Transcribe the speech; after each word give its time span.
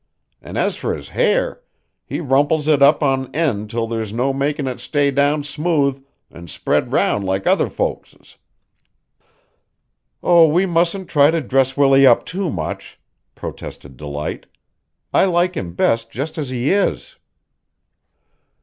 An' 0.41 0.57
as 0.57 0.77
for 0.77 0.95
his 0.95 1.09
hair, 1.09 1.61
he 2.03 2.19
rumples 2.21 2.67
it 2.67 2.81
up 2.81 3.03
on 3.03 3.29
end 3.35 3.69
'till 3.69 3.85
there's 3.85 4.11
no 4.11 4.33
makin' 4.33 4.65
it 4.65 4.79
stay 4.79 5.11
down 5.11 5.43
smooth 5.43 6.03
an' 6.31 6.47
spread 6.47 6.91
round 6.91 7.23
like 7.23 7.45
other 7.45 7.69
folks's." 7.69 8.37
"Oh, 10.23 10.47
we 10.47 10.65
mustn't 10.65 11.07
try 11.07 11.29
to 11.29 11.39
dress 11.39 11.77
Willie 11.77 12.07
up 12.07 12.25
too 12.25 12.49
much," 12.49 12.99
protested 13.35 13.95
Delight. 13.95 14.47
"I 15.13 15.25
like 15.25 15.55
him 15.55 15.73
best 15.75 16.09
just 16.09 16.39
as 16.39 16.49
he 16.49 16.71
is." 16.73 17.17